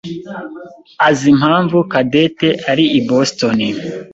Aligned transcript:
azi 1.07 1.25
impamvu 1.33 1.77
Cadette 1.91 2.49
ari 2.71 2.85
i 2.97 2.99
Boston. 3.09 3.57